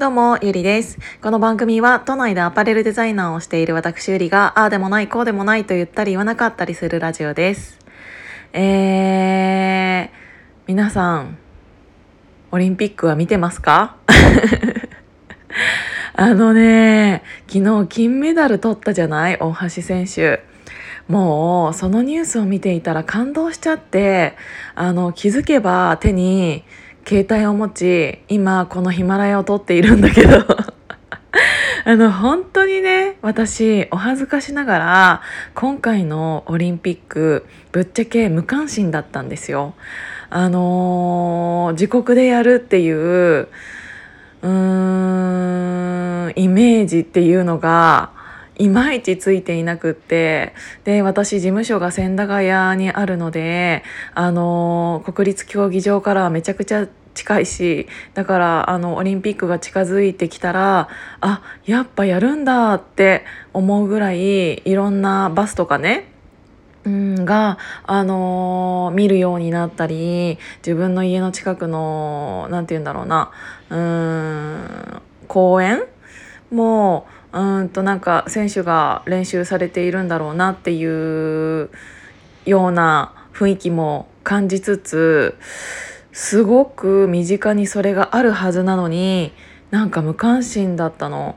[0.00, 0.98] どうも、ゆりです。
[1.20, 7.78] この番組は、都内でアパレルデザイナーをしている私ゆりが、ああでもない、こうでもないと言ったり言わなかったりするラジオです。
[8.54, 10.16] えー、
[10.66, 11.36] 皆さん、
[12.50, 13.96] オリンピックは見てますか？
[16.16, 19.36] あのね、昨日金メダル取ったじゃない？
[19.38, 20.42] 大橋選手。
[21.08, 24.34] もう、そのニュースを見ていたら感動しちゃって、
[24.74, 26.64] あの、気づけば手に、
[27.10, 30.46] 携帯を持ち今このヒマラヤを撮っているんだけど
[31.84, 35.22] あの本当にね私お恥ずかしながら
[35.56, 39.74] 今回のオリンピックぶっちゃけ無関心だったんですよ。
[40.30, 48.10] あのー自国でやるっていううーんイメージっていうのが
[48.60, 50.52] いまいちついていなくって
[50.84, 53.82] で私事務所が千駄ヶ谷にあるので
[54.14, 60.88] あの国立競技場からはめちゃくちゃ近いしだからあのオリンピックが近づいてきたら
[61.20, 66.08] あやっぱやるんだって思うぐらいいろんなバスとかね
[66.82, 73.30] うん、が、あのー見るようになったり自分の家の近くのなんて言うんだろうな
[73.68, 75.84] うん公園？
[76.50, 81.70] もうんとなんか選手が練習されているんだろうなっていう
[82.46, 85.38] ような雰囲気も感じつつ
[86.12, 89.32] すごく身近にそれがあるはずなのに
[89.70, 91.36] なんか無関心だったの。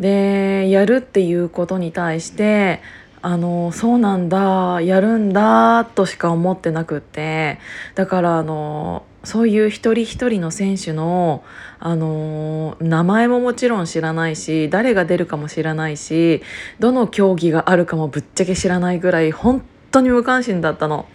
[0.00, 2.80] でやるっていうことに対して
[3.22, 7.58] あのそうなんだやるんだとしか思ってなくって
[7.94, 11.42] だからあのそういう一人一人の選手の
[11.78, 16.42] あの名前ももちろん知らないし誰が出るかも知らないし
[16.80, 21.06] どの競技があるかもぶっちゃけ知らないぐらい本当に無関心だったの。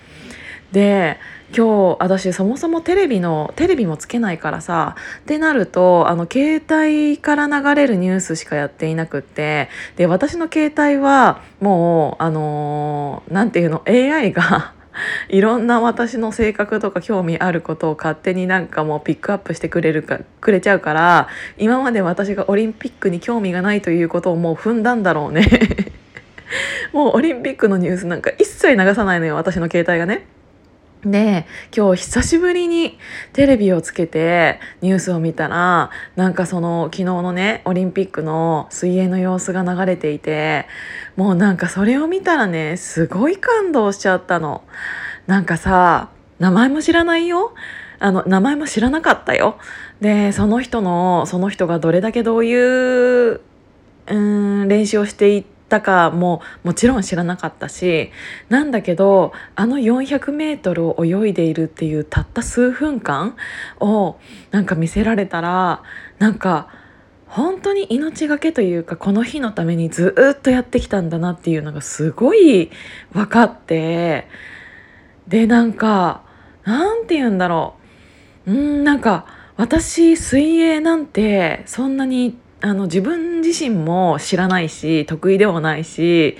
[0.72, 1.18] で
[1.56, 14.74] 今日私そもそもテレビのテレビもつけないからさってなるとあの携帯から流れるニュースしかやっていなくってで私の携帯はもうあのーていうの AI が
[15.30, 25.48] いろんな私の性格とか興味あることを勝手になんかもうピックアップしてくれるかくれちゃうから今まで私がオリンピックに興味がないということをもう踏んだんだろうね
[26.94, 30.26] もうオリンピックのニュースなんか一切流さないのよ私の携帯がね。
[31.06, 31.46] で
[31.76, 32.98] 今日久しぶりに
[33.32, 40.66] テレビをつけてニュースを見たらなんかその昨日のねオリンピックの水泳の様子が流れていて
[41.16, 44.64] もうなんかそれを見たらねすごい感動しちゃったの。
[45.26, 47.54] なんかさ名前も知らないよ
[48.00, 49.58] あの名前も知らなかったよ。
[50.02, 53.42] でその人のその人がどれだけどういう
[54.08, 58.12] うん練習をしていってたかももちろん知らなかったし
[58.50, 63.38] なんだけどあの 400m を泳いでいるっていうたった数分間
[63.80, 64.18] を
[64.52, 65.84] なんか見せられたら
[66.18, 66.68] なんか
[67.28, 72.72] 本当に命がけというかこの日のためにずっとやってきたんだなっていうのがすごい
[73.14, 74.28] 分かって
[75.28, 76.24] でなんか
[76.64, 77.76] なんて言うんだろ
[78.48, 78.52] う。
[78.52, 79.26] うんなんか
[79.58, 86.38] 私水泳なんてそんなにあの自分自身も知らないし得意でもないし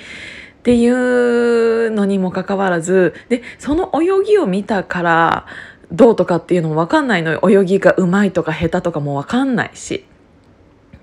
[0.60, 5.46] っていうのにもかかわらずでその泳ぎを見たから
[5.92, 10.06] どうとかっていうのも分かんないのよ泳ぎがうまいとか下手とかも分かんないし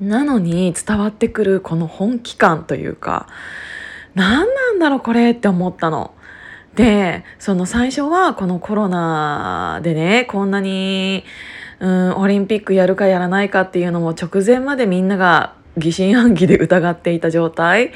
[0.00, 3.26] なのに伝わってくるこの本気感というか
[4.14, 6.12] 何なんだろうこれって思ったの。
[6.74, 11.24] でその最初はこのコロナでねこんなに、
[11.80, 17.92] うん、オリンピックやるかやらないかっていうのも直前までみんなが疑心暗鬼で疑っていた状態。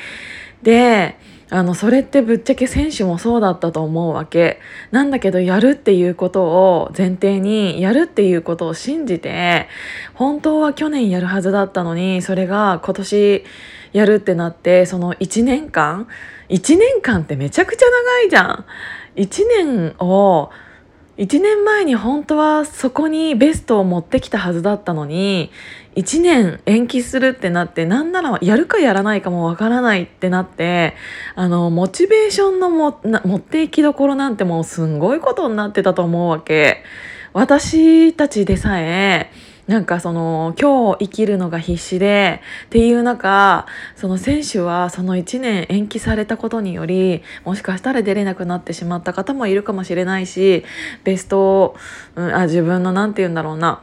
[0.63, 1.17] で
[1.53, 4.61] あのそれってぶっちゃけ選手もそうだったと思うわけ。
[4.93, 9.67] なんだけどやるっていうことを前提にやるっていうことを信じて
[10.15, 13.45] 本当は去年やるはずだったのにそれが今年
[13.93, 16.07] やるってなってその1年間
[16.51, 18.65] 1年間ってめちゃくちゃ長いじゃん。
[19.17, 20.51] 1年を
[21.21, 25.51] 1年前に本当はそこにベストを持ってきたはずだったのに
[25.95, 30.95] 1年延期するってなって何ならやるかやらないかもわからないってなって
[31.35, 36.83] あのモチベーションのも持っていきどころなんてもうすんごいことになってたと思うわけ。
[37.33, 39.31] 私たちでさえ
[39.67, 43.67] なんかその今日生きるのが必死でっていう中
[43.97, 50.65] その選手はその1年延期されたことによりもしかしたら出れなくなってしまった方もいるかもしれないし
[51.05, 51.77] ベスト、
[52.17, 53.83] うん、あ自分の何て言うんだろうな。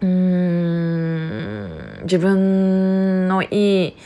[0.00, 3.96] うーん自分のいい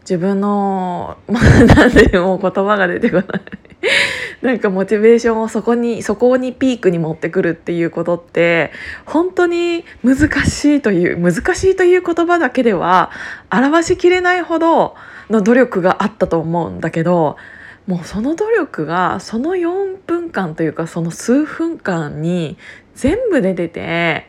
[0.00, 3.26] 自分の なんでもう言葉が出てこない。
[4.42, 8.72] なんかモチベーションをそこにそこにピークに持ってくるっていうことって
[9.06, 13.12] 本当に難しいという難しいという言葉だけでは
[13.50, 14.96] 表しきれないほど
[15.30, 17.36] の努力があったと思うんだけど
[17.86, 22.58] もうその努力がその4分間というかその数分間に
[22.94, 24.26] 全部出てて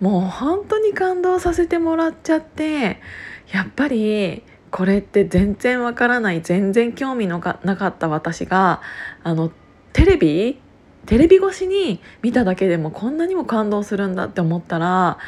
[0.00, 3.00] もう本当に感動させてもらっちゃって
[3.52, 8.80] やっぱりこれって全然わからない全然興味のなかった私が
[9.22, 9.50] あの
[9.92, 10.60] テレビ
[11.06, 15.18] テレビ越しに見ただけでもこんなにも感動するんだって思ったら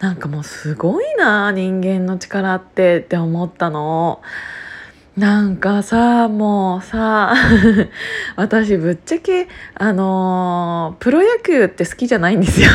[0.00, 4.22] なんかもうすごいな人間の力ってって思ったの。
[5.16, 7.34] なんかさもうさ
[8.36, 12.68] 私ぶっちゃけあのー、プロ野球って好きじゃないんですよ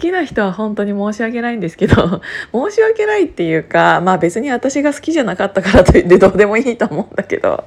[0.00, 2.20] きな人は本当に申し訳ないんですけど
[2.52, 7.64] 申し訳ないっていうかまあ別に私が好きじゃなかったからといってどうでもいいと思うんだけど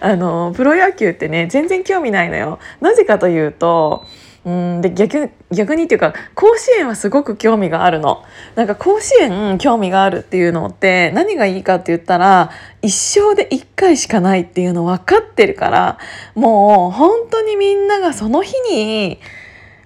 [0.00, 2.58] あのプロ野球ってね全然興味ないのよ。
[2.80, 4.04] なぜかというと
[4.46, 8.22] うんで逆逆にっていうか甲子園はすごく興味があるの。
[8.54, 12.50] なんか甲子園興味があるっていうのって何がいいかって言ったら
[12.80, 15.98] 一生で一回しかないっていうの分かってるから
[16.36, 19.18] もう本当にみんながその日に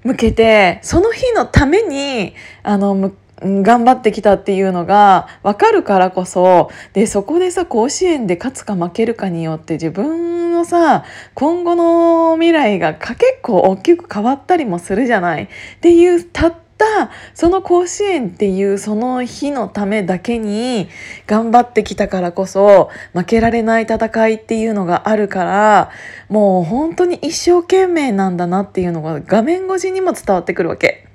[0.04, 3.12] 向けてその日のためにあの
[3.42, 11.04] 頑張ってきたっていうのが分かるからこそでそこでさ甲子園で勝つか負けるかによって自分のさ
[11.34, 15.44] 今後の未来が結構大きく変わったりもするじゃない。
[15.44, 15.48] っ
[15.80, 20.88] ていうたったたその甲子園っていうその日のためだけに
[21.26, 25.90] 頑張ってきたからこそ負けられない戦いっていうのがあるから
[26.30, 31.06] もう本当に一生懸命なんだなっていうのが画面越しにも伝わってくるわけ。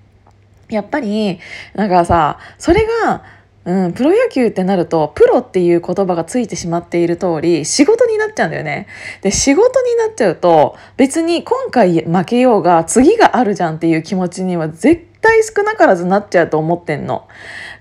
[0.69, 1.39] やっぱり
[1.75, 3.23] なんかさそれが
[3.65, 8.85] うん、プロ野球ってなるとプロっていう言葉がついてしまっている通り仕事になっちゃうんだよね。
[9.23, 17.27] で仕事になっちゃうと別に今回負けようが次があるじゃんっていう気持ちには絶対少なからずなっちゃうと思ってんの。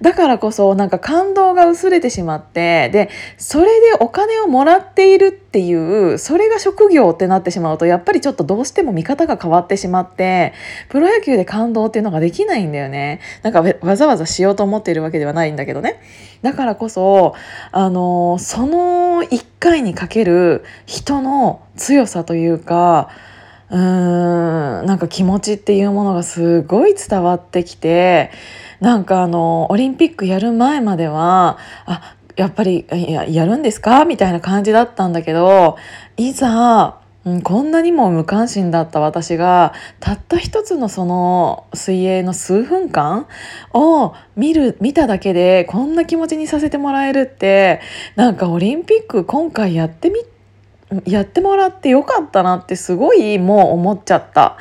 [0.00, 10.52] だからこそなんか感動が薄れてしまってでそれでお金をもらっているっていうそれが職業ってなってしまうとやっぱりちょっとどうしても見方が変わってしまって
[10.88, 16.00] プロ野球で感動っていうのができないんだよねなんかわざわざしようと思っているわけではないんだけどね
[16.42, 17.34] だからこそ
[17.72, 23.10] あのその1回にかける人の強さというか
[23.74, 28.30] うーんなんか気持ちっていうものがすごい伝わってきて
[28.78, 34.04] なんかあのオリンピックやる前まではあやっぱりやるんですか？
[34.04, 35.76] みたいな感じだったんだけど
[36.16, 43.26] いざうん、こんなにも無関心だった私がたった一つのその水泳の数分間
[43.72, 47.80] を見る見ただけでこんな気持ちにさせてもらえるって
[48.14, 50.20] なんかオリンピック今回やってみ
[51.06, 54.56] やってもらってよかったなってすごいもう思っちゃった。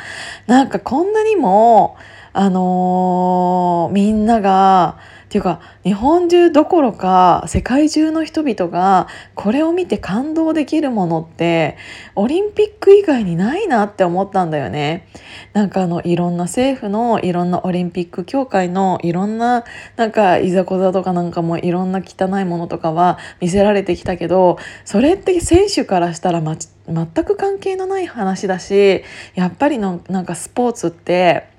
[0.47, 1.97] なんかこんなにも
[2.33, 4.97] あのー、みんなが
[5.33, 11.75] ていうか日本中どころか世界中の人々がこれを見て感動できるものって
[12.13, 15.07] オリンピック以外にないなって思ったんだよね。
[15.53, 19.63] なんかあのいろんな政府のいろんなオリンピック協会のいろんな
[19.95, 26.56] なんかいざこざとかなんかもいろんな汚いものとかは見せられてきたけどそれって選手からしたら、ま、
[26.88, 29.03] 全く関係のない話だし
[29.33, 31.52] やっぱりのなんかスポーツって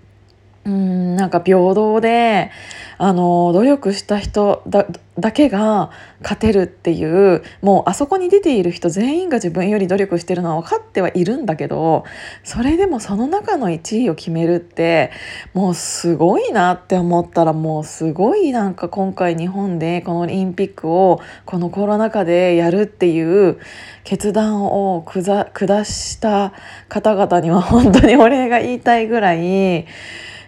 [0.65, 2.51] うんなんか平等で
[2.97, 4.87] あの努力した人だ
[5.19, 5.91] だけが
[6.23, 12.05] 勝てるっていうもうあそこに出ている人全員が自分より努力してるのは分かってはいるんだけど
[12.43, 15.13] それでもその中の1位を決めるって
[15.53, 23.59] もうすごいなって思ったらもうすごいなんか今回日本でこのオリンピックをこのコロナ禍でやるっていう
[24.03, 26.55] 決断を下した
[26.89, 29.87] 方々には本当にお礼が言いたいぐらい。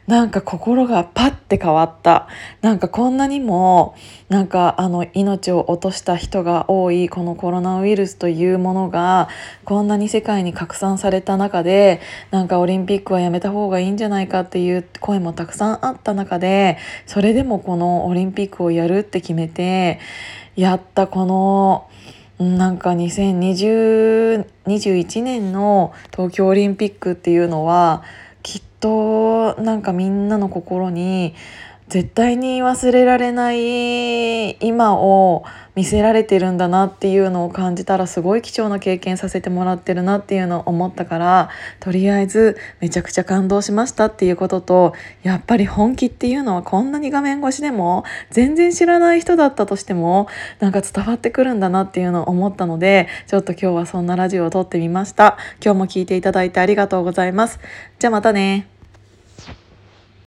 [0.06, 2.28] なんか心がパッて変わった。
[2.62, 3.96] なんかこんなにも
[4.28, 9.28] なんかあの命を落とした人が多いこのコロナウイルスというものが
[9.64, 19.98] こんなに世界に拡散された中でなんかオリンピックはやめた方がいいんじゃないかっていう声もたくさんあった中でそれでもこのオリンピックをやるって決めて
[20.54, 21.88] やったこの
[22.38, 28.02] なんか2021年の東京オリンピックっていうのは
[28.80, 31.34] となんかみんなの心に
[31.88, 35.44] 絶対に忘れられない今を
[35.76, 50.26] 見せられてるんだなっていうのを感じたらすごい貴重な経験させてもらってるなっていうのを思ったからとりあえずめちゃくちゃ感動しましたっていうこととやっぱり本気っていうのはこんなに画面越しでも全然知らない人だったとしても
[50.58, 55.36] なんか伝わってくるんだなっていうのを思ったのでちょっと今日はそんなラジオを撮ってみました。
[55.62, 57.60] 今日も聞いていただいてありがとうございます。
[57.98, 58.75] じゃあまたね。